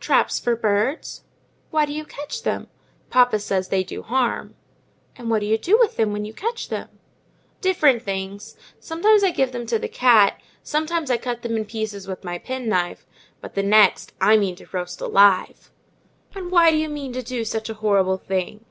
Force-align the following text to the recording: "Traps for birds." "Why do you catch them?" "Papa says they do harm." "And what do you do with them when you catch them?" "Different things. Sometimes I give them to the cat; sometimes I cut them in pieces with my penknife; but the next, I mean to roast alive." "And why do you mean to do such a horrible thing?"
"Traps 0.00 0.38
for 0.38 0.54
birds." 0.54 1.22
"Why 1.70 1.86
do 1.86 1.94
you 1.94 2.04
catch 2.04 2.42
them?" 2.42 2.68
"Papa 3.08 3.38
says 3.38 3.68
they 3.68 3.82
do 3.82 4.02
harm." 4.02 4.54
"And 5.16 5.30
what 5.30 5.38
do 5.38 5.46
you 5.46 5.56
do 5.56 5.78
with 5.78 5.96
them 5.96 6.12
when 6.12 6.26
you 6.26 6.34
catch 6.34 6.68
them?" 6.68 6.90
"Different 7.62 8.02
things. 8.02 8.54
Sometimes 8.78 9.24
I 9.24 9.30
give 9.30 9.52
them 9.52 9.64
to 9.68 9.78
the 9.78 9.88
cat; 9.88 10.38
sometimes 10.62 11.10
I 11.10 11.16
cut 11.16 11.40
them 11.40 11.56
in 11.56 11.64
pieces 11.64 12.06
with 12.06 12.22
my 12.22 12.36
penknife; 12.36 13.06
but 13.40 13.54
the 13.54 13.62
next, 13.62 14.12
I 14.20 14.36
mean 14.36 14.56
to 14.56 14.66
roast 14.72 15.00
alive." 15.00 15.70
"And 16.34 16.50
why 16.50 16.70
do 16.70 16.76
you 16.76 16.90
mean 16.90 17.14
to 17.14 17.22
do 17.22 17.42
such 17.42 17.70
a 17.70 17.74
horrible 17.80 18.18
thing?" 18.18 18.66